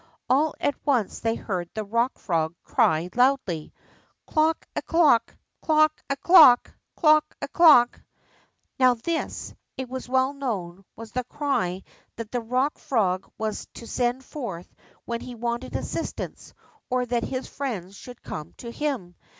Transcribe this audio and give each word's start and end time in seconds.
All 0.27 0.55
at 0.59 0.73
once 0.83 1.19
they 1.19 1.35
heard 1.35 1.69
the 1.75 1.83
Rock 1.83 2.17
Frog 2.17 2.55
cry 2.63 3.11
loudly: 3.15 3.71
Clook 4.25 4.65
a 4.75 4.81
clook! 4.81 5.37
Clook 5.61 6.03
a 6.09 6.15
clook! 6.15 6.73
Clook 6.95 7.35
a 7.39 7.47
clook!'' 7.47 8.01
Row 8.79 8.95
this, 8.95 9.53
it 9.77 9.87
was 9.89 10.09
well 10.09 10.33
known, 10.33 10.83
was 10.95 11.11
the 11.11 11.23
cry 11.25 11.83
that 12.15 12.31
the 12.31 12.41
Rock 12.41 12.79
Frog 12.79 13.31
was 13.37 13.67
to 13.75 13.85
send 13.85 14.25
forth 14.25 14.73
when 15.05 15.21
he 15.21 15.35
wanted 15.35 15.75
assistance, 15.75 16.55
or 16.89 17.05
that 17.05 17.23
his 17.23 17.45
friends 17.47 17.95
should 17.95 18.23
come 18.23 18.53
to 18.57 18.71
him. 18.71 19.13